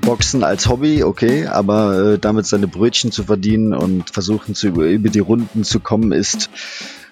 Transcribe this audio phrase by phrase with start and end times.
[0.00, 5.08] Boxen als Hobby, okay, aber äh, damit seine Brötchen zu verdienen und versuchen zu über,
[5.08, 6.50] die Runden zu kommen, ist,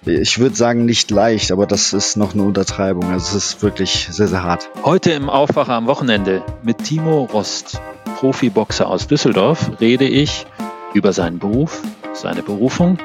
[0.05, 3.11] ich würde sagen, nicht leicht, aber das ist noch eine Untertreibung.
[3.11, 4.71] Also es ist wirklich sehr, sehr hart.
[4.85, 7.81] Heute im Aufwacher am Wochenende mit Timo Rost,
[8.17, 10.47] Profiboxer aus Düsseldorf, rede ich
[10.95, 11.83] über seinen Beruf,
[12.15, 12.99] seine Berufung,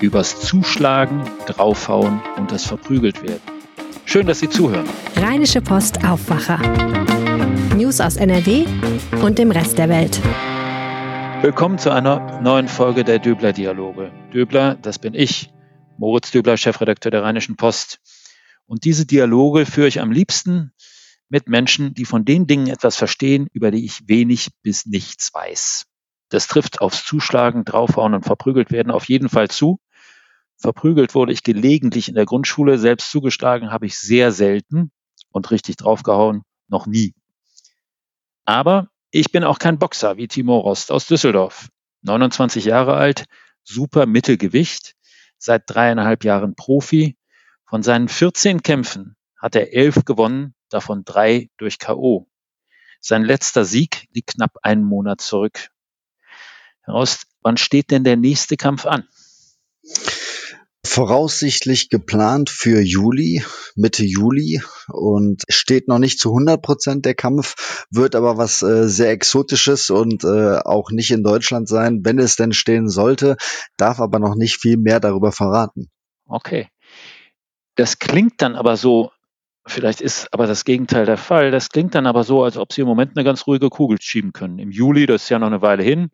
[0.00, 3.55] übers Zuschlagen, Draufhauen und das Verprügeltwerden.
[4.08, 4.88] Schön, dass Sie zuhören.
[5.16, 6.58] Rheinische Post Aufwacher.
[7.74, 8.64] News aus NRW
[9.20, 10.22] und dem Rest der Welt.
[11.42, 14.12] Willkommen zu einer neuen Folge der Döbler Dialoge.
[14.32, 15.52] Döbler, das bin ich,
[15.98, 17.98] Moritz Döbler, Chefredakteur der Rheinischen Post.
[18.64, 20.72] Und diese Dialoge führe ich am liebsten
[21.28, 25.86] mit Menschen, die von den Dingen etwas verstehen, über die ich wenig bis nichts weiß.
[26.28, 29.80] Das trifft aufs Zuschlagen, draufhauen und verprügelt werden auf jeden Fall zu.
[30.58, 34.90] Verprügelt wurde ich gelegentlich in der Grundschule, selbst zugeschlagen habe ich sehr selten
[35.30, 37.14] und richtig draufgehauen noch nie.
[38.44, 41.68] Aber ich bin auch kein Boxer wie Timo Rost aus Düsseldorf.
[42.02, 43.24] 29 Jahre alt,
[43.62, 44.94] super Mittelgewicht,
[45.38, 47.16] seit dreieinhalb Jahren Profi.
[47.64, 52.28] Von seinen 14 Kämpfen hat er elf gewonnen, davon drei durch K.O.
[53.00, 55.68] Sein letzter Sieg liegt knapp einen Monat zurück.
[56.82, 59.08] Herr Rost, wann steht denn der nächste Kampf an?
[60.86, 67.86] Voraussichtlich geplant für Juli, Mitte Juli und steht noch nicht zu 100 Prozent der Kampf,
[67.90, 72.36] wird aber was äh, sehr Exotisches und äh, auch nicht in Deutschland sein, wenn es
[72.36, 73.36] denn stehen sollte,
[73.76, 75.90] darf aber noch nicht viel mehr darüber verraten.
[76.26, 76.68] Okay.
[77.74, 79.10] Das klingt dann aber so,
[79.66, 82.80] vielleicht ist aber das Gegenteil der Fall, das klingt dann aber so, als ob Sie
[82.80, 84.58] im Moment eine ganz ruhige Kugel schieben können.
[84.58, 86.10] Im Juli, das ist ja noch eine Weile hin,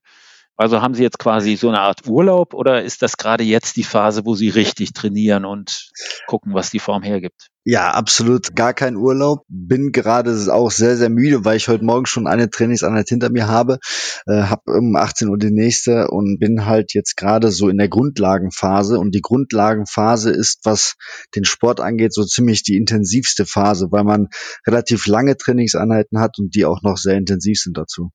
[0.57, 3.85] also haben Sie jetzt quasi so eine Art Urlaub oder ist das gerade jetzt die
[3.85, 5.91] Phase, wo Sie richtig trainieren und
[6.27, 7.49] gucken, was die Form hergibt?
[7.65, 9.45] Ja, absolut gar kein Urlaub.
[9.49, 13.47] Bin gerade auch sehr, sehr müde, weil ich heute Morgen schon eine Trainingseinheit hinter mir
[13.47, 13.79] habe.
[14.27, 17.89] Äh, hab um 18 Uhr die nächste und bin halt jetzt gerade so in der
[17.89, 18.99] Grundlagenphase.
[18.99, 20.97] Und die Grundlagenphase ist, was
[21.37, 24.27] den Sport angeht, so ziemlich die intensivste Phase, weil man
[24.67, 28.11] relativ lange Trainingseinheiten hat und die auch noch sehr intensiv sind dazu.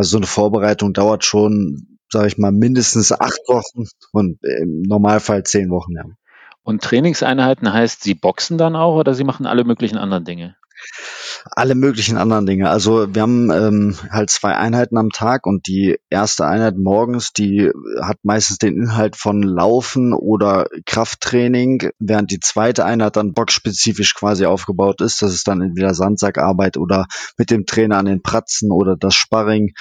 [0.00, 5.42] Also so eine Vorbereitung dauert schon, sage ich mal, mindestens acht Wochen und im Normalfall
[5.42, 5.92] zehn Wochen.
[5.94, 6.04] Ja.
[6.62, 10.56] Und Trainingseinheiten heißt, Sie boxen dann auch oder Sie machen alle möglichen anderen Dinge?
[11.44, 12.70] Alle möglichen anderen Dinge.
[12.70, 17.70] Also wir haben ähm, halt zwei Einheiten am Tag und die erste Einheit morgens, die
[18.02, 24.46] hat meistens den Inhalt von Laufen oder Krafttraining, während die zweite Einheit dann boxspezifisch quasi
[24.46, 25.22] aufgebaut ist.
[25.22, 27.06] Das ist dann entweder Sandsackarbeit oder
[27.36, 29.72] mit dem Trainer an den Pratzen oder das Sparring.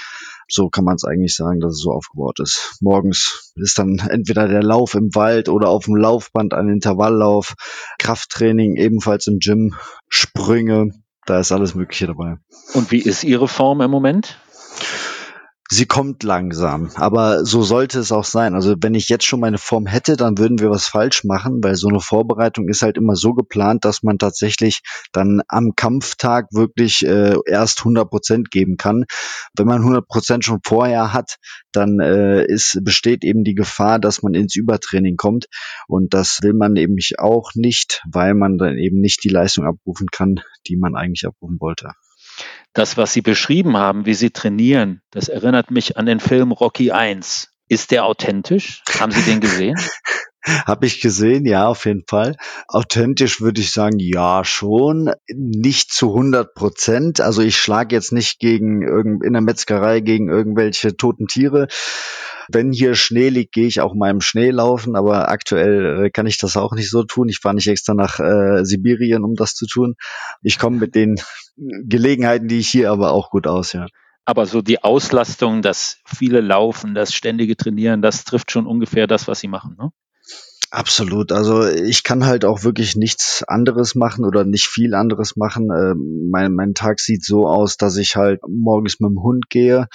[0.51, 2.77] So kann man es eigentlich sagen, dass es so aufgebaut ist.
[2.81, 7.53] Morgens ist dann entweder der Lauf im Wald oder auf dem Laufband ein Intervalllauf,
[7.99, 9.75] Krafttraining ebenfalls im Gym,
[10.07, 10.91] Sprünge,
[11.25, 12.37] da ist alles Mögliche dabei.
[12.73, 14.39] Und wie ist Ihre Form im Moment?
[15.71, 18.55] Sie kommt langsam, aber so sollte es auch sein.
[18.55, 21.75] Also wenn ich jetzt schon meine Form hätte, dann würden wir was falsch machen, weil
[21.75, 24.81] so eine Vorbereitung ist halt immer so geplant, dass man tatsächlich
[25.11, 29.05] dann am Kampftag wirklich äh, erst 100 Prozent geben kann.
[29.55, 31.35] Wenn man 100 Prozent schon vorher hat,
[31.71, 35.45] dann äh, ist, besteht eben die Gefahr, dass man ins Übertraining kommt
[35.87, 40.07] und das will man eben auch nicht, weil man dann eben nicht die Leistung abrufen
[40.11, 41.91] kann, die man eigentlich abrufen wollte.
[42.73, 46.91] Das, was Sie beschrieben haben, wie Sie trainieren, das erinnert mich an den Film Rocky
[46.91, 47.49] 1.
[47.67, 48.83] Ist der authentisch?
[48.99, 49.77] Haben Sie den gesehen?
[50.65, 52.35] Habe ich gesehen, ja, auf jeden Fall.
[52.67, 55.11] Authentisch würde ich sagen, ja, schon.
[55.27, 57.21] Nicht zu 100 Prozent.
[57.21, 61.67] Also ich schlage jetzt nicht gegen irgend, in der Metzgerei gegen irgendwelche toten Tiere.
[62.51, 66.25] Wenn hier Schnee liegt, gehe ich auch mal im Schnee laufen, aber aktuell äh, kann
[66.25, 67.29] ich das auch nicht so tun.
[67.29, 69.95] Ich fahre nicht extra nach äh, Sibirien, um das zu tun.
[70.41, 71.19] Ich komme mit den
[71.57, 73.87] Gelegenheiten, die ich hier aber auch gut aus, ja.
[74.25, 79.27] Aber so die Auslastung, das viele Laufen, das ständige Trainieren, das trifft schon ungefähr das,
[79.27, 79.91] was Sie machen, ne?
[80.71, 81.31] Absolut.
[81.31, 85.69] Also ich kann halt auch wirklich nichts anderes machen oder nicht viel anderes machen.
[85.75, 89.87] Ähm, mein, mein Tag sieht so aus, dass ich halt morgens mit dem Hund gehe,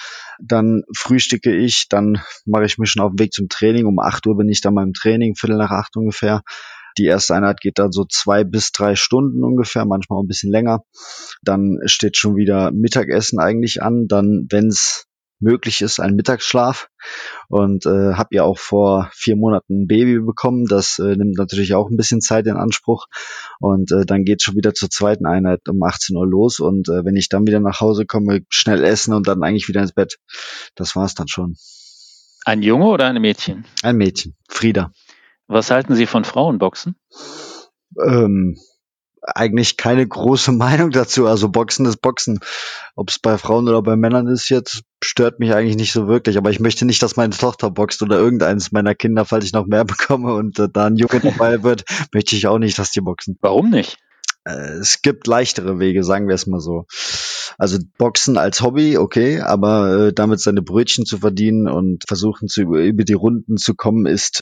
[0.43, 3.85] dann frühstücke ich, dann mache ich mich schon auf den Weg zum Training.
[3.85, 6.41] Um acht Uhr bin ich dann beim Training, Viertel nach acht ungefähr.
[6.97, 10.51] Die erste Einheit geht dann so zwei bis drei Stunden ungefähr, manchmal auch ein bisschen
[10.51, 10.83] länger.
[11.41, 14.07] Dann steht schon wieder Mittagessen eigentlich an.
[14.07, 15.05] Dann, wenn es
[15.39, 16.89] möglich ist, ein Mittagsschlaf.
[17.49, 20.65] Und äh, habe ja auch vor vier Monaten ein Baby bekommen.
[20.65, 23.05] Das äh, nimmt natürlich auch ein bisschen Zeit in Anspruch.
[23.59, 26.59] Und äh, dann geht schon wieder zur zweiten Einheit um 18 Uhr los.
[26.59, 29.81] Und äh, wenn ich dann wieder nach Hause komme, schnell essen und dann eigentlich wieder
[29.81, 30.17] ins Bett.
[30.75, 31.55] Das war's dann schon.
[32.45, 33.65] Ein Junge oder eine Mädchen?
[33.81, 34.91] Ein Mädchen, Frieda.
[35.47, 36.95] Was halten Sie von Frauenboxen?
[38.03, 38.57] Ähm,
[39.33, 41.27] eigentlich keine große Meinung dazu.
[41.27, 42.39] Also Boxen ist Boxen.
[42.95, 46.37] Ob es bei Frauen oder bei Männern ist jetzt, stört mich eigentlich nicht so wirklich.
[46.37, 49.65] Aber ich möchte nicht, dass meine Tochter boxt oder irgendeines meiner Kinder, falls ich noch
[49.65, 51.83] mehr bekomme und äh, da ein Junge dabei wird,
[52.13, 53.37] möchte ich auch nicht, dass die boxen.
[53.41, 53.97] Warum nicht?
[54.45, 56.85] Äh, es gibt leichtere Wege, sagen wir es mal so.
[57.57, 62.61] Also Boxen als Hobby, okay, aber äh, damit seine Brötchen zu verdienen und versuchen zu
[62.61, 64.41] über, über die Runden zu kommen, ist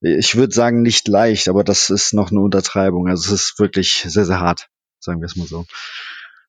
[0.00, 3.08] ich würde sagen, nicht leicht, aber das ist noch eine Untertreibung.
[3.08, 4.68] Also es ist wirklich sehr, sehr hart,
[5.00, 5.66] sagen wir es mal so.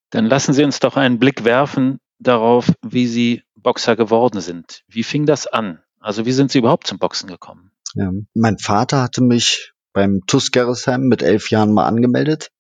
[0.09, 4.83] Dann lassen Sie uns doch einen Blick werfen darauf, wie Sie Boxer geworden sind.
[4.87, 5.79] Wie fing das an?
[5.99, 7.71] Also wie sind Sie überhaupt zum Boxen gekommen?
[7.95, 12.51] Ja, mein Vater hatte mich beim TUS Gerresheim mit elf Jahren mal angemeldet.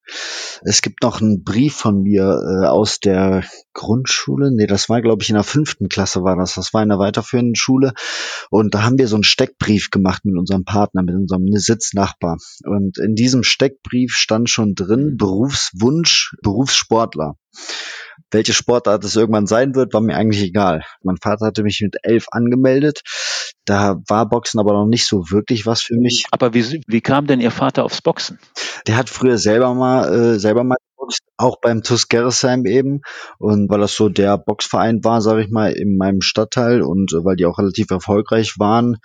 [0.63, 3.43] Es gibt noch einen Brief von mir äh, aus der
[3.73, 4.51] Grundschule.
[4.51, 6.55] Nee, das war, glaube ich, in der fünften Klasse war das.
[6.55, 7.93] Das war in der weiterführenden Schule.
[8.49, 12.37] Und da haben wir so einen Steckbrief gemacht mit unserem Partner, mit unserem Sitznachbar.
[12.65, 17.35] Und in diesem Steckbrief stand schon drin, Berufswunsch, Berufssportler.
[18.31, 20.83] Welche Sportart es irgendwann sein wird, war mir eigentlich egal.
[21.01, 23.01] Mein Vater hatte mich mit elf angemeldet.
[23.63, 26.25] Da war Boxen aber noch nicht so wirklich was für mich.
[26.31, 28.39] Aber wie, wie kam denn Ihr Vater aufs Boxen?
[28.85, 33.01] Der hat früher selber mal, äh, selber mal geboxt, auch beim TuS Gerresheim eben.
[33.39, 37.23] Und weil das so der Boxverein war, sage ich mal, in meinem Stadtteil und äh,
[37.23, 38.97] weil die auch relativ erfolgreich waren,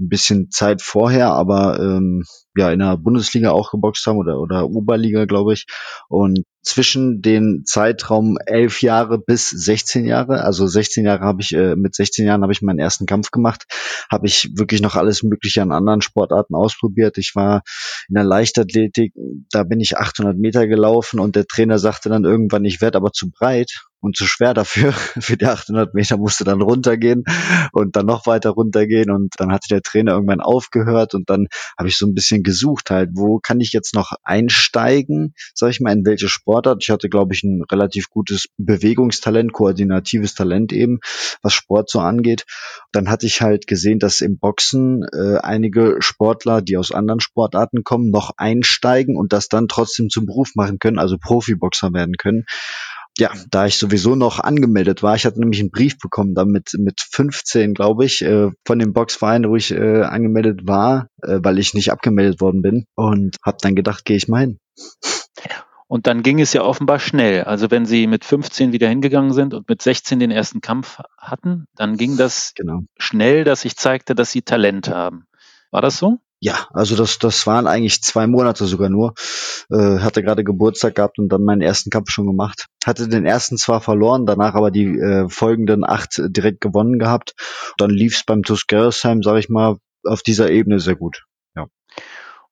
[0.00, 2.24] ein bisschen Zeit vorher, aber ähm,
[2.56, 5.66] ja in der Bundesliga auch geboxt haben oder oder Oberliga, glaube ich.
[6.08, 11.76] Und zwischen den Zeitraum elf Jahre bis 16 Jahre, also 16 Jahre habe ich äh,
[11.76, 13.64] mit 16 Jahren habe ich meinen ersten Kampf gemacht,
[14.10, 17.18] habe ich wirklich noch alles Mögliche an anderen Sportarten ausprobiert.
[17.18, 17.62] Ich war
[18.08, 19.12] in der Leichtathletik,
[19.50, 23.12] da bin ich 800 Meter gelaufen und der Trainer sagte dann irgendwann, ich werde aber
[23.12, 24.92] zu breit und zu schwer dafür.
[25.20, 27.24] Für die 800 Meter musste dann runtergehen
[27.72, 31.46] und dann noch weiter runtergehen und dann hatte der Trainer irgendwann aufgehört und dann
[31.78, 35.80] habe ich so ein bisschen gesucht halt, wo kann ich jetzt noch einsteigen, sag ich
[35.80, 36.82] mal, in welche Sportart.
[36.82, 41.00] Ich hatte, glaube ich, ein relativ gutes Bewegungstalent, koordinatives Talent eben,
[41.42, 42.44] was Sport so angeht.
[42.92, 47.84] Dann hatte ich halt gesehen, dass im Boxen äh, einige Sportler, die aus anderen Sportarten
[47.84, 52.44] kommen, noch einsteigen und das dann trotzdem zum Beruf machen können, also Profiboxer werden können
[53.18, 57.00] ja, da ich sowieso noch angemeldet war, ich hatte nämlich einen Brief bekommen, damit mit
[57.00, 61.74] 15, glaube ich, äh, von dem Boxverein, wo ich äh, angemeldet war, äh, weil ich
[61.74, 64.58] nicht abgemeldet worden bin und habe dann gedacht, gehe ich mal hin.
[65.86, 67.44] Und dann ging es ja offenbar schnell.
[67.44, 71.66] Also wenn Sie mit 15 wieder hingegangen sind und mit 16 den ersten Kampf hatten,
[71.76, 72.80] dann ging das genau.
[72.96, 75.26] schnell, dass sich zeigte, dass Sie Talent haben.
[75.70, 76.18] War das so?
[76.44, 79.14] Ja, also das, das waren eigentlich zwei Monate sogar nur.
[79.70, 82.66] Äh, hatte gerade Geburtstag gehabt und dann meinen ersten Kampf schon gemacht.
[82.84, 87.32] Hatte den ersten zwar verloren, danach aber die äh, folgenden acht direkt gewonnen gehabt.
[87.78, 91.24] Dann lief's beim TuS Gerresheim, sage ich mal, auf dieser Ebene sehr gut.
[91.56, 91.64] Ja.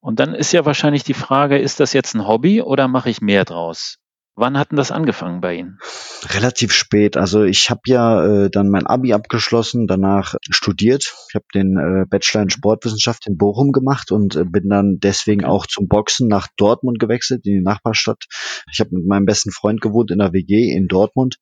[0.00, 3.20] Und dann ist ja wahrscheinlich die Frage, ist das jetzt ein Hobby oder mache ich
[3.20, 3.98] mehr draus?
[4.34, 5.78] Wann hat denn das angefangen bei Ihnen?
[6.24, 7.18] Relativ spät.
[7.18, 11.14] Also ich habe ja äh, dann mein Abi abgeschlossen, danach studiert.
[11.28, 15.44] Ich habe den äh, Bachelor in Sportwissenschaft in Bochum gemacht und äh, bin dann deswegen
[15.44, 18.24] auch zum Boxen nach Dortmund gewechselt, in die Nachbarstadt.
[18.72, 21.36] Ich habe mit meinem besten Freund gewohnt in der WG in Dortmund.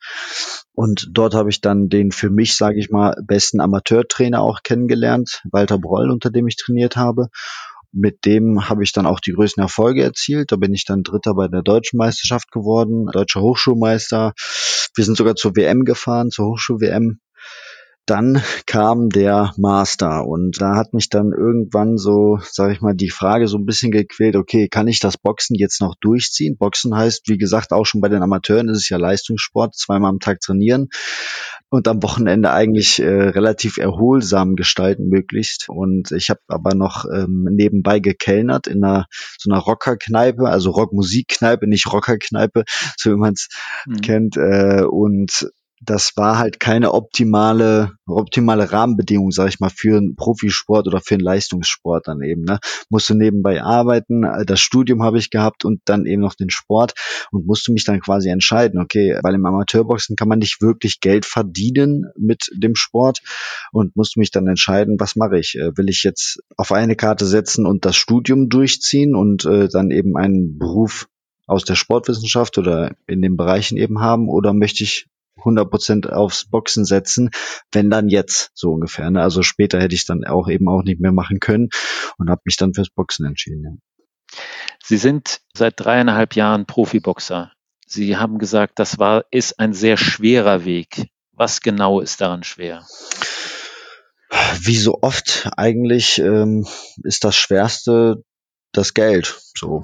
[0.72, 5.43] Und dort habe ich dann den für mich, sage ich mal, besten Amateurtrainer auch kennengelernt,
[5.52, 7.28] Walter Broll, unter dem ich trainiert habe.
[7.92, 10.52] Mit dem habe ich dann auch die größten Erfolge erzielt.
[10.52, 14.32] Da bin ich dann Dritter bei der deutschen Meisterschaft geworden, deutscher Hochschulmeister.
[14.94, 17.20] Wir sind sogar zur WM gefahren, zur Hochschul-WM.
[18.06, 23.10] Dann kam der Master und da hat mich dann irgendwann so, sage ich mal, die
[23.10, 26.56] Frage so ein bisschen gequält, okay, kann ich das Boxen jetzt noch durchziehen?
[26.56, 30.19] Boxen heißt, wie gesagt, auch schon bei den Amateuren ist es ja Leistungssport, zweimal am
[30.19, 30.88] Tag trainieren
[31.70, 35.69] und am Wochenende eigentlich äh, relativ erholsam gestalten möglichst.
[35.69, 39.06] Und ich habe aber noch ähm, nebenbei gekellnert in einer
[39.38, 42.64] so einer Rockerkneipe, also Rockmusikkneipe, nicht Rockerkneipe,
[42.96, 43.48] so wie man es
[43.86, 44.00] mhm.
[44.00, 44.36] kennt.
[44.36, 45.48] Äh, und
[45.81, 51.15] das war halt keine optimale, optimale Rahmenbedingung, sag ich mal, für einen Profisport oder für
[51.15, 52.43] einen Leistungssport dann eben.
[52.43, 52.58] Ne?
[52.91, 56.93] Musste nebenbei arbeiten, das Studium habe ich gehabt und dann eben noch den Sport
[57.31, 61.25] und musste mich dann quasi entscheiden, okay, weil im Amateurboxen kann man nicht wirklich Geld
[61.25, 63.20] verdienen mit dem Sport
[63.72, 65.56] und musste mich dann entscheiden, was mache ich?
[65.56, 69.91] Äh, will ich jetzt auf eine Karte setzen und das Studium durchziehen und äh, dann
[69.91, 71.08] eben einen Beruf
[71.46, 75.06] aus der Sportwissenschaft oder in den Bereichen eben haben oder möchte ich
[75.43, 77.31] 100% aufs Boxen setzen,
[77.73, 79.11] wenn dann jetzt so ungefähr.
[79.11, 79.23] Ne?
[79.23, 81.69] Also später hätte ich dann auch eben auch nicht mehr machen können
[82.19, 83.63] und habe mich dann fürs Boxen entschieden.
[83.65, 84.39] Ja.
[84.82, 87.53] Sie sind seit dreieinhalb Jahren Profiboxer.
[87.87, 91.09] Sie haben gesagt, das war ist ein sehr schwerer Weg.
[91.32, 92.87] Was genau ist daran schwer?
[94.61, 96.67] Wie so oft eigentlich ähm,
[97.03, 98.23] ist das Schwerste
[98.73, 99.41] das Geld.
[99.56, 99.82] So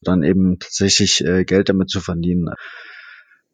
[0.00, 2.48] dann eben tatsächlich äh, Geld damit zu verdienen.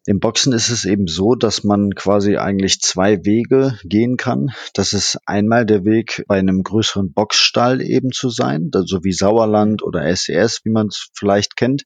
[0.07, 4.49] Im Boxen ist es eben so, dass man quasi eigentlich zwei Wege gehen kann.
[4.73, 9.83] Das ist einmal der Weg, bei einem größeren Boxstall eben zu sein, so wie Sauerland
[9.83, 11.83] oder SES, wie man es vielleicht kennt.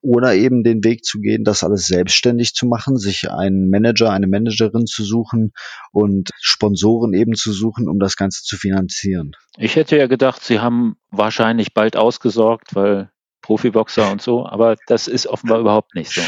[0.00, 4.28] Oder eben den Weg zu gehen, das alles selbstständig zu machen, sich einen Manager, eine
[4.28, 5.52] Managerin zu suchen
[5.90, 9.32] und Sponsoren eben zu suchen, um das Ganze zu finanzieren.
[9.58, 13.11] Ich hätte ja gedacht, Sie haben wahrscheinlich bald ausgesorgt, weil
[13.42, 16.22] Profiboxer und so, aber das ist offenbar überhaupt nicht so.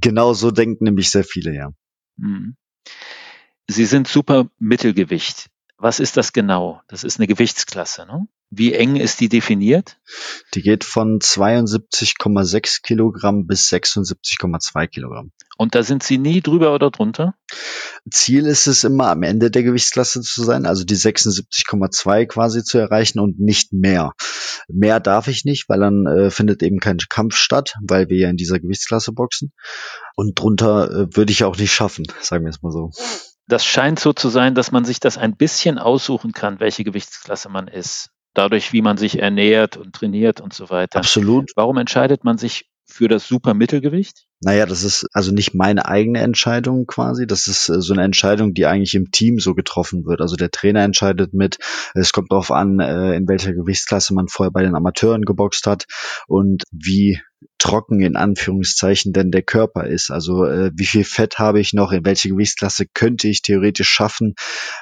[0.00, 1.70] Genau so denken nämlich sehr viele, ja.
[2.16, 2.56] Mhm.
[3.68, 5.48] Sie sind super Mittelgewicht.
[5.78, 6.80] Was ist das genau?
[6.88, 8.26] Das ist eine Gewichtsklasse, ne?
[8.50, 9.98] Wie eng ist die definiert?
[10.54, 15.32] Die geht von 72,6 Kilogramm bis 76,2 Kilogramm.
[15.58, 17.34] Und da sind Sie nie drüber oder drunter?
[18.10, 22.78] Ziel ist es immer, am Ende der Gewichtsklasse zu sein, also die 76,2 quasi zu
[22.78, 24.14] erreichen und nicht mehr.
[24.66, 28.30] Mehr darf ich nicht, weil dann äh, findet eben kein Kampf statt, weil wir ja
[28.30, 29.52] in dieser Gewichtsklasse boxen.
[30.16, 32.90] Und drunter äh, würde ich auch nicht schaffen, sagen wir es mal so.
[33.48, 37.48] Das scheint so zu sein, dass man sich das ein bisschen aussuchen kann, welche Gewichtsklasse
[37.48, 41.00] man ist dadurch, wie man sich ernährt und trainiert und so weiter.
[41.00, 41.50] Absolut.
[41.56, 44.27] Warum entscheidet man sich für das Supermittelgewicht?
[44.40, 47.26] Naja, das ist also nicht meine eigene Entscheidung quasi.
[47.26, 50.20] Das ist äh, so eine Entscheidung, die eigentlich im Team so getroffen wird.
[50.20, 51.58] Also der Trainer entscheidet mit.
[51.94, 55.86] Es kommt darauf an, äh, in welcher Gewichtsklasse man vorher bei den Amateuren geboxt hat
[56.28, 57.18] und wie
[57.58, 60.10] trocken in Anführungszeichen denn der Körper ist.
[60.10, 64.34] Also äh, wie viel Fett habe ich noch, in welche Gewichtsklasse könnte ich theoretisch schaffen,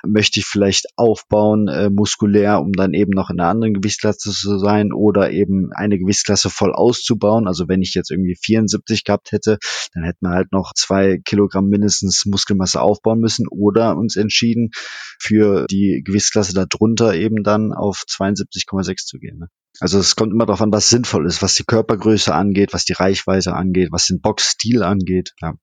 [0.07, 4.59] möchte ich vielleicht aufbauen äh, muskulär, um dann eben noch in einer anderen Gewichtsklasse zu
[4.59, 7.47] sein oder eben eine Gewichtsklasse voll auszubauen.
[7.47, 11.69] Also wenn ich jetzt irgendwie 74 gehabt hätte, dann hätten wir halt noch zwei Kilogramm
[11.69, 14.71] mindestens Muskelmasse aufbauen müssen oder uns entschieden,
[15.19, 19.39] für die Gewichtsklasse darunter eben dann auf 72,6 zu gehen.
[19.39, 19.49] Ne?
[19.81, 22.95] Also es kommt immer darauf an, was sinnvoll ist, was die Körpergröße angeht, was die
[22.95, 25.35] Reichweite angeht, was den Boxstil angeht.
[25.41, 25.55] Ja.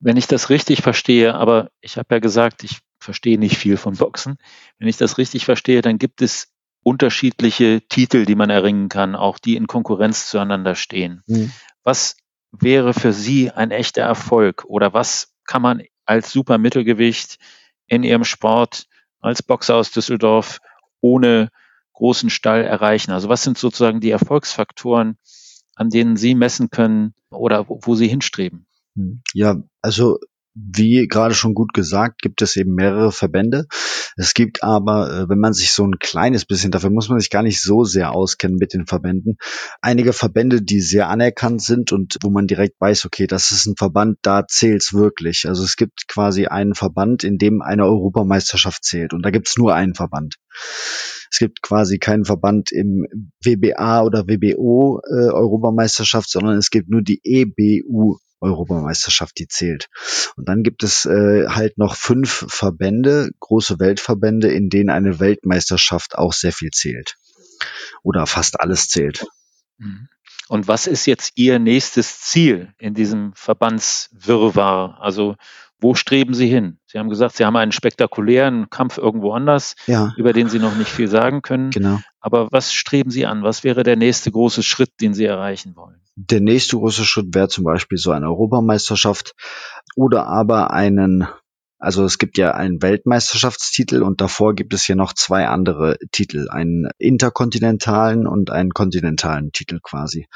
[0.00, 3.94] Wenn ich das richtig verstehe, aber ich habe ja gesagt, ich verstehe nicht viel von
[3.94, 4.36] Boxen.
[4.78, 6.48] Wenn ich das richtig verstehe, dann gibt es
[6.82, 11.22] unterschiedliche Titel, die man erringen kann, auch die in Konkurrenz zueinander stehen.
[11.26, 11.52] Mhm.
[11.82, 12.16] Was
[12.60, 17.38] wäre für Sie ein echter Erfolg oder was kann man als Supermittelgewicht
[17.86, 18.86] in Ihrem Sport
[19.20, 20.60] als Boxer aus Düsseldorf
[21.00, 21.50] ohne
[21.92, 23.12] großen Stall erreichen?
[23.12, 25.18] Also was sind sozusagen die Erfolgsfaktoren,
[25.74, 28.66] an denen Sie messen können oder wo, Sie hinstreben?
[28.94, 29.22] Hm.
[29.34, 30.18] Ja, also
[30.56, 33.66] wie gerade schon gut gesagt, gibt es eben mehrere Verbände.
[34.16, 37.28] Es gibt aber, äh, wenn man sich so ein kleines bisschen, dafür muss man sich
[37.28, 39.36] gar nicht so sehr auskennen mit den Verbänden,
[39.82, 43.76] einige Verbände, die sehr anerkannt sind und wo man direkt weiß, okay, das ist ein
[43.76, 45.46] Verband, da zählt's wirklich.
[45.46, 49.74] Also es gibt quasi einen Verband, in dem eine Europameisterschaft zählt und da gibt's nur
[49.74, 50.36] einen Verband.
[51.30, 53.06] Es gibt quasi keinen Verband im
[53.44, 59.88] WBA oder WBO äh, Europameisterschaft, sondern es gibt nur die EBU Europameisterschaft, die zählt.
[60.36, 66.16] Und dann gibt es äh, halt noch fünf Verbände, große Weltverbände, in denen eine Weltmeisterschaft
[66.16, 67.16] auch sehr viel zählt.
[68.02, 69.26] Oder fast alles zählt.
[69.78, 70.08] Mhm.
[70.48, 74.98] Und was ist jetzt Ihr nächstes Ziel in diesem Verbandswirrwarr?
[75.00, 75.34] Also
[75.80, 76.78] wo streben Sie hin?
[76.86, 80.12] Sie haben gesagt, Sie haben einen spektakulären Kampf irgendwo anders, ja.
[80.16, 81.70] über den Sie noch nicht viel sagen können.
[81.70, 82.00] Genau.
[82.20, 83.42] Aber was streben Sie an?
[83.42, 86.00] Was wäre der nächste große Schritt, den Sie erreichen wollen?
[86.16, 89.34] Der nächste große Schritt wäre zum Beispiel so eine Europameisterschaft
[89.96, 91.28] oder aber einen
[91.78, 96.48] also es gibt ja einen Weltmeisterschaftstitel und davor gibt es ja noch zwei andere Titel,
[96.50, 100.26] einen interkontinentalen und einen kontinentalen Titel quasi.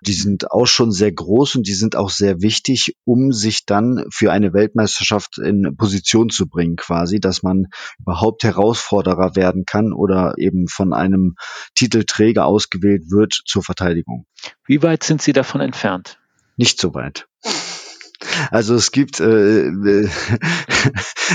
[0.00, 4.04] Die sind auch schon sehr groß und die sind auch sehr wichtig, um sich dann
[4.10, 7.66] für eine Weltmeisterschaft in Position zu bringen quasi, dass man
[7.98, 11.34] überhaupt Herausforderer werden kann oder eben von einem
[11.74, 14.26] Titelträger ausgewählt wird zur Verteidigung.
[14.66, 16.18] Wie weit sind Sie davon entfernt?
[16.56, 17.28] Nicht so weit.
[18.50, 19.68] Also es gibt äh,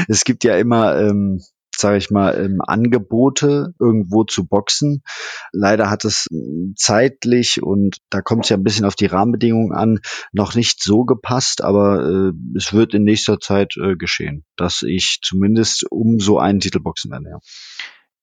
[0.08, 1.41] es gibt ja immer ähm,
[1.82, 5.03] sage ich mal, ähm, Angebote irgendwo zu boxen.
[5.51, 9.74] Leider hat es hm, zeitlich und da kommt es ja ein bisschen auf die Rahmenbedingungen
[9.75, 10.00] an,
[10.32, 15.20] noch nicht so gepasst, aber äh, es wird in nächster Zeit äh, geschehen, dass ich
[15.22, 17.30] zumindest um so einen Titel boxen werde.
[17.30, 17.39] Ja.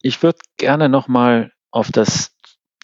[0.01, 2.35] Ich würde gerne nochmal auf das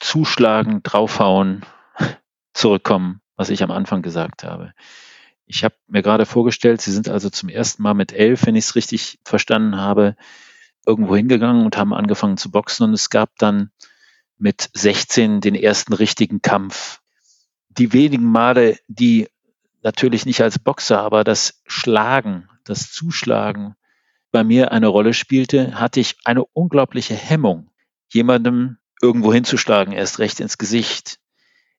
[0.01, 1.65] Zuschlagen, draufhauen
[2.53, 4.73] zurückkommen, was ich am Anfang gesagt habe.
[5.47, 8.65] Ich habe mir gerade vorgestellt, Sie sind also zum ersten Mal mit elf, wenn ich
[8.65, 10.17] es richtig verstanden habe,
[10.87, 13.71] irgendwo hingegangen und haben angefangen zu boxen und es gab dann
[14.39, 17.01] mit 16 den ersten richtigen Kampf.
[17.69, 19.29] Die wenigen Male, die
[19.83, 23.75] natürlich nicht als Boxer, aber das Schlagen, das Zuschlagen
[24.33, 27.71] bei mir eine Rolle spielte, hatte ich eine unglaubliche Hemmung,
[28.09, 31.19] jemandem irgendwo hinzuschlagen, erst recht ins Gesicht.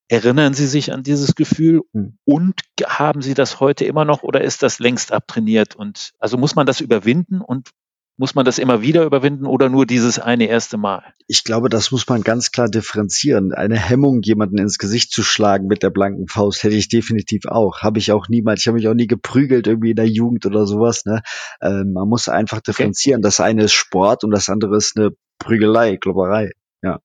[0.07, 2.17] Erinnern Sie sich an dieses Gefühl hm.
[2.25, 5.75] und haben Sie das heute immer noch oder ist das längst abtrainiert?
[5.75, 7.71] Und also muss man das überwinden und
[8.17, 11.03] muss man das immer wieder überwinden oder nur dieses eine erste Mal?
[11.27, 13.51] Ich glaube, das muss man ganz klar differenzieren.
[13.51, 17.81] Eine Hemmung, jemanden ins Gesicht zu schlagen mit der blanken Faust, hätte ich definitiv auch.
[17.81, 18.61] Habe ich auch niemals.
[18.61, 21.03] Ich habe mich auch nie geprügelt irgendwie in der Jugend oder sowas.
[21.05, 21.23] Ne?
[21.61, 23.19] Ähm, man muss einfach differenzieren.
[23.19, 23.27] Okay.
[23.27, 26.51] Das eine ist Sport und das andere ist eine Prügelei, Klopperei.
[26.81, 26.99] Ja.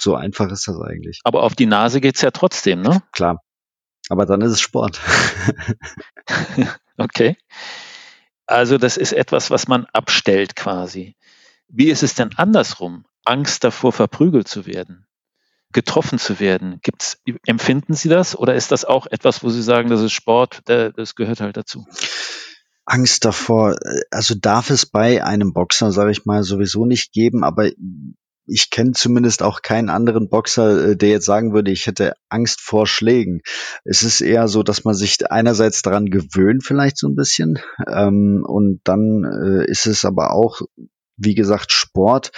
[0.00, 1.20] So einfach ist das eigentlich.
[1.24, 3.02] Aber auf die Nase geht's ja trotzdem, ne?
[3.12, 3.42] Klar.
[4.08, 5.00] Aber dann ist es Sport.
[6.96, 7.36] okay.
[8.46, 11.16] Also das ist etwas, was man abstellt quasi.
[11.68, 13.04] Wie ist es denn andersrum?
[13.24, 15.06] Angst davor, verprügelt zu werden,
[15.72, 16.80] getroffen zu werden.
[16.82, 20.62] Gibt's, empfinden Sie das oder ist das auch etwas, wo Sie sagen, das ist Sport,
[20.64, 21.86] das gehört halt dazu?
[22.86, 27.44] Angst davor, äh, also darf es bei einem Boxer, sage ich mal, sowieso nicht geben,
[27.44, 27.70] aber
[28.48, 32.60] ich kenne zumindest auch keinen anderen Boxer, äh, der jetzt sagen würde, ich hätte Angst
[32.60, 33.42] vor Schlägen.
[33.84, 38.44] Es ist eher so, dass man sich einerseits daran gewöhnt, vielleicht so ein bisschen, ähm,
[38.46, 40.62] und dann äh, ist es aber auch,
[41.16, 42.30] wie gesagt, Sport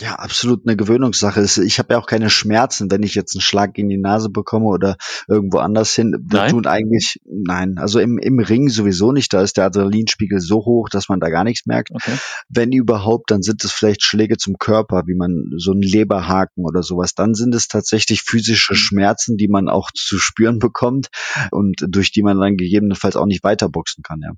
[0.00, 1.42] ja, absolut eine Gewöhnungssache.
[1.64, 4.66] Ich habe ja auch keine Schmerzen, wenn ich jetzt einen Schlag gegen die Nase bekomme
[4.66, 6.14] oder irgendwo anders hin.
[6.20, 6.50] Wir nein.
[6.50, 9.32] tun eigentlich, nein, also im, im Ring sowieso nicht.
[9.32, 11.90] Da ist der Adrenalinspiegel so hoch, dass man da gar nichts merkt.
[11.92, 12.16] Okay.
[12.48, 16.82] Wenn überhaupt, dann sind es vielleicht Schläge zum Körper, wie man so einen Leberhaken oder
[16.82, 17.14] sowas.
[17.14, 18.78] Dann sind es tatsächlich physische mhm.
[18.78, 21.08] Schmerzen, die man auch zu spüren bekommt
[21.50, 24.32] und durch die man dann gegebenenfalls auch nicht weiterboxen kann, ja.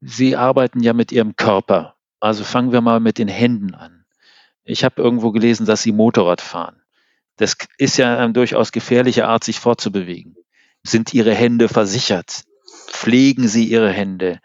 [0.00, 1.94] Sie arbeiten ja mit Ihrem Körper.
[2.18, 3.99] Also fangen wir mal mit den Händen an.
[4.64, 6.82] Ich habe irgendwo gelesen, dass sie Motorrad fahren.
[7.36, 10.36] Das ist ja eine durchaus gefährliche Art, sich fortzubewegen.
[10.82, 12.44] Sind ihre Hände versichert?
[12.88, 14.40] Pflegen sie ihre Hände?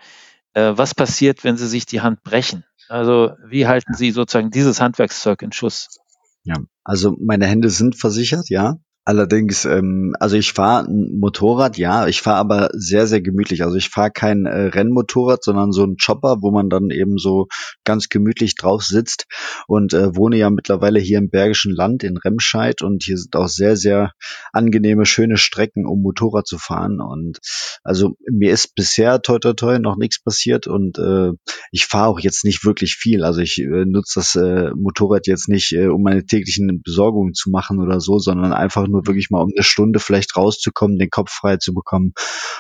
[0.54, 2.64] Äh, was passiert, wenn sie sich die Hand brechen?
[2.88, 5.98] Also wie halten Sie sozusagen dieses Handwerkszeug in Schuss?
[6.44, 8.78] Ja, also meine Hände sind versichert, ja.
[9.08, 13.64] Allerdings, ähm, also ich fahre ein Motorrad, ja, ich fahre aber sehr, sehr gemütlich.
[13.64, 17.48] Also ich fahre kein äh, Rennmotorrad, sondern so ein Chopper, wo man dann eben so
[17.84, 19.28] ganz gemütlich drauf sitzt
[19.68, 23.48] und äh, wohne ja mittlerweile hier im Bergischen Land in Remscheid und hier sind auch
[23.48, 24.12] sehr, sehr
[24.52, 27.00] angenehme, schöne Strecken, um Motorrad zu fahren.
[27.00, 27.38] Und
[27.84, 31.30] also mir ist bisher toi toi toi noch nichts passiert und äh,
[31.72, 33.24] ich fahre auch jetzt nicht wirklich viel.
[33.24, 37.52] Also ich äh, nutze das äh, Motorrad jetzt nicht, äh, um meine täglichen Besorgungen zu
[37.52, 41.10] machen oder so, sondern einfach nur nur wirklich mal um eine Stunde vielleicht rauszukommen, den
[41.10, 42.14] Kopf frei zu bekommen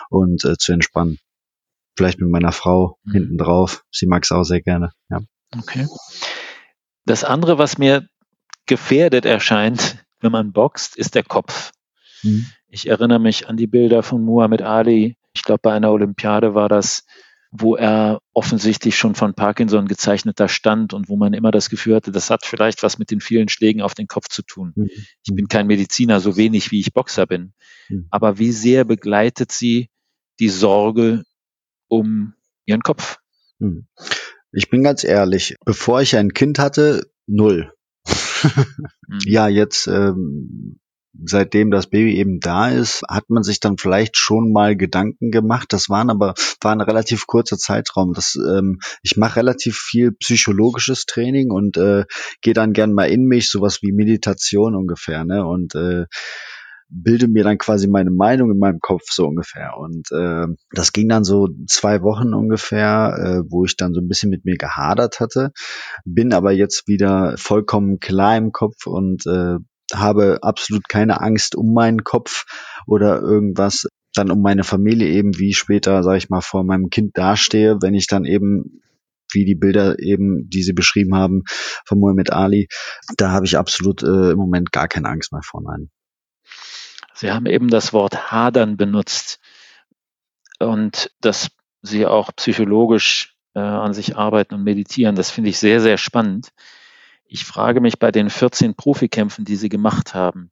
[0.09, 1.17] und äh, zu entspannen.
[1.97, 3.11] Vielleicht mit meiner Frau mhm.
[3.11, 3.83] hinten drauf.
[3.91, 4.91] Sie mag es auch sehr gerne.
[5.09, 5.19] Ja.
[5.57, 5.87] Okay.
[7.05, 8.07] Das andere, was mir
[8.65, 11.71] gefährdet erscheint, wenn man boxt, ist der Kopf.
[12.23, 12.47] Mhm.
[12.67, 15.17] Ich erinnere mich an die Bilder von Muhammad Ali.
[15.33, 17.05] Ich glaube, bei einer Olympiade war das,
[17.57, 22.11] wo er offensichtlich schon von Parkinson gezeichneter stand und wo man immer das Gefühl hatte,
[22.11, 24.73] das hat vielleicht was mit den vielen Schlägen auf den Kopf zu tun.
[24.75, 24.89] Mhm.
[25.23, 27.53] Ich bin kein Mediziner, so wenig wie ich Boxer bin.
[27.89, 28.07] Mhm.
[28.09, 29.89] Aber wie sehr begleitet sie
[30.39, 31.23] die Sorge
[31.87, 32.33] um
[32.65, 33.17] ihren Kopf?
[33.59, 33.87] Mhm.
[34.51, 37.71] Ich bin ganz ehrlich, bevor ich ein Kind hatte, null.
[39.07, 39.19] Mhm.
[39.25, 40.79] ja, jetzt ähm,
[41.23, 45.71] seitdem das Baby eben da ist, hat man sich dann vielleicht schon mal Gedanken gemacht.
[45.71, 48.13] Das waren aber war ein relativ kurzer Zeitraum.
[48.13, 52.05] Das, ähm, ich mache relativ viel psychologisches Training und äh,
[52.41, 55.45] gehe dann gern mal in mich, sowas wie Meditation ungefähr, ne?
[55.45, 56.05] Und äh,
[56.87, 59.77] bilde mir dann quasi meine Meinung in meinem Kopf so ungefähr.
[59.77, 64.07] Und äh, das ging dann so zwei Wochen ungefähr, äh, wo ich dann so ein
[64.07, 65.51] bisschen mit mir gehadert hatte,
[66.05, 69.57] bin aber jetzt wieder vollkommen klar im Kopf und äh,
[69.93, 72.45] habe absolut keine Angst um meinen Kopf
[72.87, 77.17] oder irgendwas, dann um meine Familie eben, wie später, sage ich mal, vor meinem Kind
[77.17, 78.81] dastehe, wenn ich dann eben
[79.31, 81.43] wie die Bilder eben, die Sie beschrieben haben
[81.85, 82.67] von Muhammad Ali,
[83.17, 85.89] da habe ich absolut äh, im Moment gar keine Angst mehr vor, nein.
[87.13, 89.39] Sie haben eben das Wort hadern benutzt
[90.59, 91.49] und dass
[91.81, 95.15] Sie auch psychologisch äh, an sich arbeiten und meditieren.
[95.15, 96.49] Das finde ich sehr, sehr spannend.
[97.27, 100.51] Ich frage mich bei den 14 Profikämpfen, die Sie gemacht haben,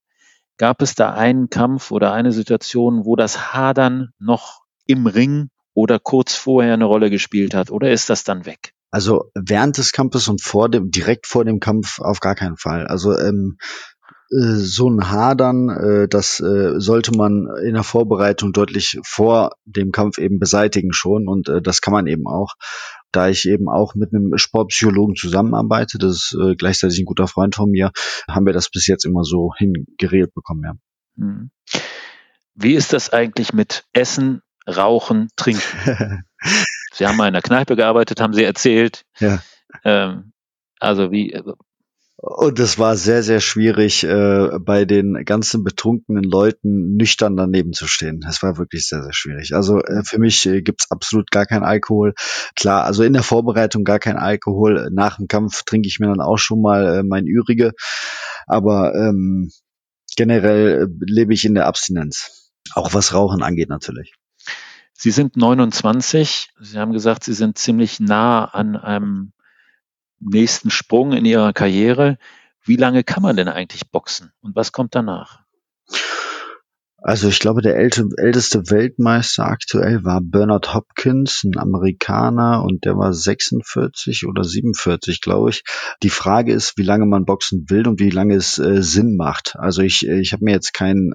[0.58, 6.00] gab es da einen Kampf oder eine Situation, wo das Hadern noch im Ring oder
[6.00, 7.72] kurz vorher eine Rolle gespielt hat?
[7.72, 8.74] Oder ist das dann weg?
[8.92, 12.86] Also während des Kampfes und vor dem, direkt vor dem Kampf auf gar keinen Fall.
[12.86, 13.58] Also ähm,
[14.30, 19.92] äh, so ein Hadern, äh, das äh, sollte man in der Vorbereitung deutlich vor dem
[19.92, 22.54] Kampf eben beseitigen schon und das kann man eben auch
[23.16, 27.56] da ich eben auch mit einem Sportpsychologen zusammenarbeite, das ist äh, gleichzeitig ein guter Freund
[27.56, 27.92] von mir,
[28.30, 30.74] haben wir das bis jetzt immer so hingeregelt bekommen, ja.
[31.18, 31.52] Hm.
[32.56, 35.62] Wie ist das eigentlich mit Essen, Rauchen, Trinken?
[36.94, 39.06] Sie haben mal in der Kneipe gearbeitet, haben Sie erzählt.
[39.20, 39.42] Ja.
[39.84, 40.34] Ähm,
[40.80, 41.42] also wie,
[42.26, 47.86] Und es war sehr, sehr schwierig, äh, bei den ganzen betrunkenen Leuten nüchtern daneben zu
[47.86, 48.24] stehen.
[48.26, 49.54] Es war wirklich sehr, sehr schwierig.
[49.54, 52.14] Also äh, für mich äh, gibt's absolut gar keinen Alkohol.
[52.56, 54.90] Klar, also in der Vorbereitung gar kein Alkohol.
[54.94, 57.74] Nach dem Kampf trinke ich mir dann auch schon mal äh, mein Ürige.
[58.48, 59.52] Aber ähm,
[60.16, 62.54] generell äh, lebe ich in der Abstinenz.
[62.74, 64.14] Auch was Rauchen angeht natürlich.
[64.94, 66.54] Sie sind 29.
[66.62, 69.33] Sie haben gesagt, Sie sind ziemlich nah an einem
[70.30, 72.18] nächsten Sprung in Ihrer Karriere.
[72.62, 75.42] Wie lange kann man denn eigentlich boxen und was kommt danach?
[77.06, 83.14] Also ich glaube, der älteste Weltmeister aktuell war Bernard Hopkins, ein Amerikaner, und der war
[83.14, 85.64] 46 oder 47, glaube ich.
[86.02, 89.58] Die Frage ist, wie lange man boxen will und wie lange es äh, Sinn macht.
[89.58, 91.12] Also ich, ich habe mir jetzt kein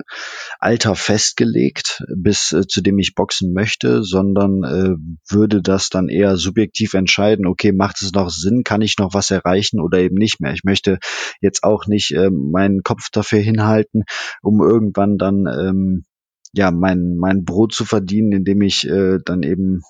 [0.58, 4.94] Alter festgelegt, bis äh, zu dem ich boxen möchte, sondern äh,
[5.30, 9.30] würde das dann eher subjektiv entscheiden, okay, macht es noch Sinn, kann ich noch was
[9.30, 10.52] erreichen oder eben nicht mehr.
[10.52, 10.98] Ich möchte
[11.40, 14.02] jetzt auch nicht äh, meinen Kopf dafür hinhalten,
[14.42, 15.46] um irgendwann dann
[15.78, 16.04] ähm,
[16.52, 19.82] ja mein mein Brot zu verdienen, indem ich äh, dann eben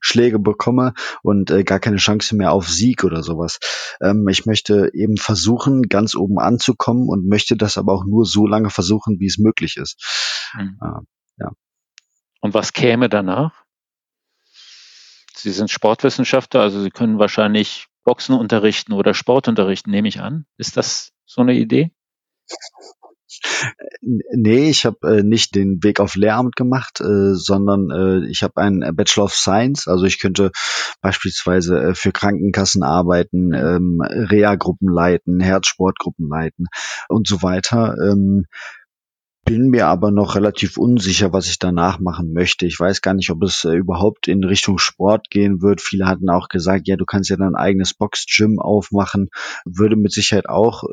[0.00, 3.58] Schläge bekomme und äh, gar keine Chance mehr auf Sieg oder sowas.
[4.00, 8.46] Ähm, ich möchte eben versuchen, ganz oben anzukommen und möchte das aber auch nur so
[8.46, 10.50] lange versuchen, wie es möglich ist.
[10.54, 10.78] Mhm.
[10.80, 11.50] Äh, ja.
[12.40, 13.64] Und was käme danach?
[15.34, 20.46] Sie sind Sportwissenschaftler, also Sie können wahrscheinlich Boxen unterrichten oder Sport unterrichten, nehme ich an.
[20.56, 21.92] Ist das so eine Idee?
[24.00, 28.56] Nee, ich habe äh, nicht den Weg auf Lehramt gemacht, äh, sondern äh, ich habe
[28.56, 29.88] einen Bachelor of Science.
[29.88, 30.50] Also ich könnte
[31.00, 36.66] beispielsweise äh, für Krankenkassen arbeiten, ähm, Reha-Gruppen leiten, Herzsportgruppen leiten
[37.08, 37.96] und so weiter.
[38.02, 38.46] Ähm,
[39.48, 42.66] bin mir aber noch relativ unsicher, was ich danach machen möchte.
[42.66, 45.80] Ich weiß gar nicht, ob es äh, überhaupt in Richtung Sport gehen wird.
[45.80, 49.30] Viele hatten auch gesagt, ja, du kannst ja dein eigenes Box-Gym aufmachen.
[49.64, 50.84] Würde mit Sicherheit auch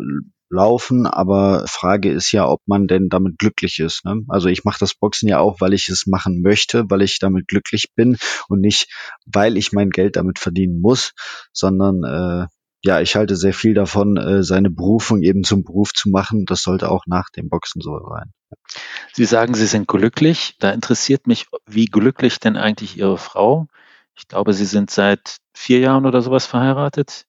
[0.49, 4.05] laufen, aber Frage ist ja, ob man denn damit glücklich ist.
[4.05, 4.21] Ne?
[4.29, 7.47] Also ich mache das Boxen ja auch, weil ich es machen möchte, weil ich damit
[7.47, 8.15] glücklich bin
[8.47, 8.87] und nicht,
[9.25, 11.13] weil ich mein Geld damit verdienen muss,
[11.51, 12.47] sondern äh,
[12.85, 16.45] ja, ich halte sehr viel davon, äh, seine Berufung eben zum Beruf zu machen.
[16.45, 18.31] Das sollte auch nach dem Boxen so sein.
[19.11, 20.55] Sie sagen, Sie sind glücklich.
[20.59, 23.67] Da interessiert mich, wie glücklich denn eigentlich Ihre Frau?
[24.15, 27.25] Ich glaube, Sie sind seit vier Jahren oder sowas verheiratet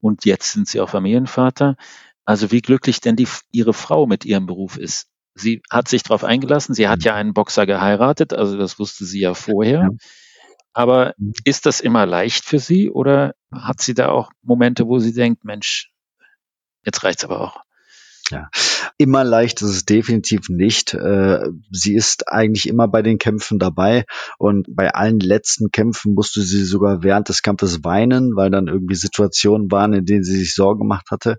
[0.00, 1.76] und jetzt sind Sie auch Familienvater.
[2.26, 5.08] Also wie glücklich denn die, Ihre Frau mit ihrem Beruf ist.
[5.34, 6.74] Sie hat sich darauf eingelassen.
[6.74, 9.82] Sie hat ja einen Boxer geheiratet, also das wusste sie ja vorher.
[9.82, 9.88] Ja.
[10.78, 11.32] Aber mhm.
[11.42, 15.44] ist das immer leicht für Sie oder hat sie da auch Momente, wo sie denkt,
[15.44, 15.90] Mensch,
[16.84, 17.64] jetzt reicht's aber auch?
[18.30, 18.48] Ja,
[18.96, 20.94] immer leicht ist es definitiv nicht.
[20.94, 24.04] Äh, sie ist eigentlich immer bei den Kämpfen dabei
[24.38, 28.94] und bei allen letzten Kämpfen musste sie sogar während des Kampfes weinen, weil dann irgendwie
[28.94, 31.38] Situationen waren, in denen sie sich Sorgen gemacht hatte.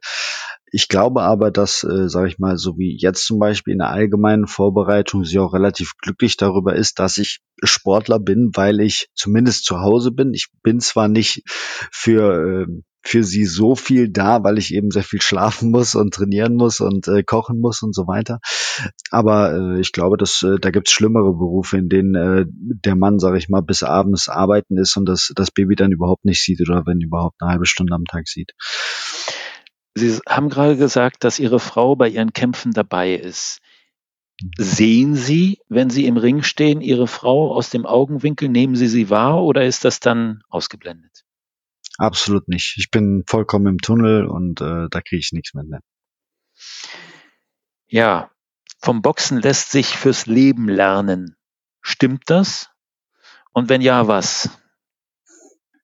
[0.71, 3.89] Ich glaube aber, dass, äh, sage ich mal, so wie jetzt zum Beispiel in der
[3.89, 9.65] allgemeinen Vorbereitung, sie auch relativ glücklich darüber ist, dass ich Sportler bin, weil ich zumindest
[9.65, 10.33] zu Hause bin.
[10.33, 11.43] Ich bin zwar nicht
[11.91, 16.13] für äh, für sie so viel da, weil ich eben sehr viel schlafen muss und
[16.13, 18.39] trainieren muss und äh, kochen muss und so weiter.
[19.09, 23.19] Aber äh, ich glaube, dass äh, da gibt's schlimmere Berufe, in denen äh, der Mann,
[23.19, 26.61] sage ich mal, bis abends arbeiten ist und das, das Baby dann überhaupt nicht sieht
[26.61, 28.51] oder wenn überhaupt eine halbe Stunde am Tag sieht.
[29.99, 33.59] Sie haben gerade gesagt, dass Ihre Frau bei Ihren Kämpfen dabei ist.
[34.57, 38.47] Sehen Sie, wenn Sie im Ring stehen, Ihre Frau aus dem Augenwinkel?
[38.47, 41.25] Nehmen Sie sie wahr oder ist das dann ausgeblendet?
[41.97, 42.75] Absolut nicht.
[42.77, 45.65] Ich bin vollkommen im Tunnel und äh, da kriege ich nichts mehr.
[45.65, 45.79] Ne?
[47.87, 48.31] Ja,
[48.81, 51.35] vom Boxen lässt sich fürs Leben lernen.
[51.81, 52.69] Stimmt das?
[53.51, 54.49] Und wenn ja, was?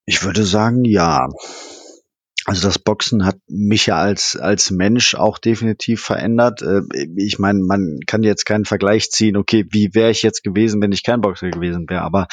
[0.06, 1.28] Ich würde sagen, ja.
[2.46, 6.62] Also das Boxen hat mich ja als als Mensch auch definitiv verändert.
[6.62, 6.82] Äh,
[7.16, 9.36] ich meine, man kann jetzt keinen Vergleich ziehen.
[9.36, 12.02] Okay, wie wäre ich jetzt gewesen, wenn ich kein Boxer gewesen wäre?
[12.02, 12.28] Aber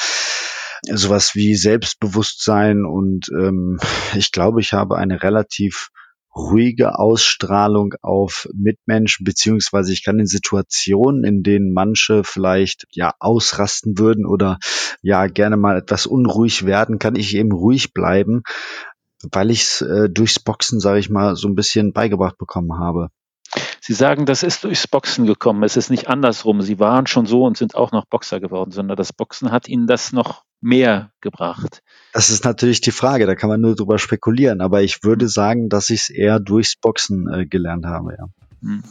[0.91, 3.79] sowas wie Selbstbewusstsein und ähm,
[4.15, 5.89] ich glaube, ich habe eine relativ
[6.35, 13.99] ruhige Ausstrahlung auf Mitmenschen, beziehungsweise ich kann in Situationen, in denen manche vielleicht ja ausrasten
[13.99, 14.57] würden oder
[15.01, 18.41] ja gerne mal etwas unruhig werden, kann ich eben ruhig bleiben,
[19.31, 23.09] weil ich es äh, durchs Boxen, sage ich mal, so ein bisschen beigebracht bekommen habe.
[23.79, 25.61] Sie sagen, das ist durchs Boxen gekommen.
[25.63, 26.61] Es ist nicht andersrum.
[26.61, 29.87] Sie waren schon so und sind auch noch Boxer geworden, sondern das Boxen hat Ihnen
[29.87, 31.83] das noch mehr gebracht.
[32.13, 33.25] Das ist natürlich die Frage.
[33.25, 34.61] Da kann man nur drüber spekulieren.
[34.61, 38.15] Aber ich würde sagen, dass ich es eher durchs Boxen äh, gelernt habe.
[38.17, 38.25] Ja,
[38.61, 38.83] hm.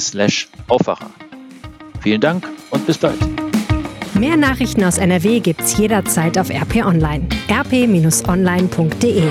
[0.00, 1.10] slash Aufwacher.
[2.00, 3.20] Vielen Dank und bis bald.
[4.14, 7.28] Mehr Nachrichten aus NRW gibt's jederzeit auf RP Online.
[7.48, 9.22] rp-online.de